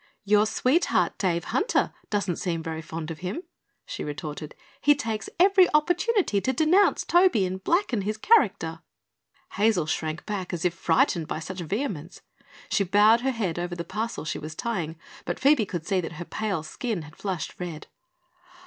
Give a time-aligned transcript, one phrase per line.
[0.25, 3.43] "Your sweetheart, Dave Hunter, doesn't seem very fond of him,"
[3.85, 4.55] she retorted.
[4.81, 8.81] "He takes every opportunity to denounce Toby and blacken his character."
[9.57, 12.21] Hazel shrank back as if frightened by such vehemence.
[12.67, 16.13] She bowed her head over the parcel she was tying, but Phoebe could see that
[16.13, 17.85] her pale skin had flushed red.